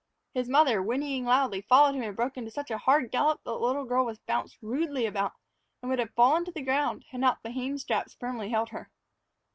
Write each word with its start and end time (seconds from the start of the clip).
His 0.33 0.49
mother, 0.49 0.81
whinnying 0.81 1.25
loudly, 1.25 1.61
followed 1.61 1.93
him 1.93 2.01
and 2.01 2.15
broke 2.15 2.35
into 2.35 2.49
such 2.49 2.71
a 2.71 2.77
hard 2.79 3.11
gallop 3.11 3.41
that 3.43 3.51
the 3.51 3.59
little 3.59 3.85
girl 3.85 4.03
was 4.03 4.17
bounced 4.17 4.57
rudely 4.59 5.05
about 5.05 5.33
and 5.83 5.91
would 5.91 5.99
have 5.99 6.15
fallen 6.15 6.43
to 6.45 6.51
the 6.51 6.63
ground 6.63 7.05
had 7.11 7.19
not 7.21 7.43
the 7.43 7.51
hame 7.51 7.77
straps 7.77 8.15
firmly 8.15 8.49
held 8.49 8.69
her. 8.69 8.89